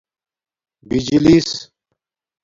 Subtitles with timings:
[0.87, 1.49] بجِلیس